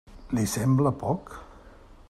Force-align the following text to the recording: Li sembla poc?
Li 0.37 0.45
sembla 0.53 0.93
poc? 1.05 1.35